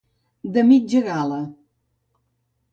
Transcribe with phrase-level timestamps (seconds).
[0.53, 1.39] De mitja gala.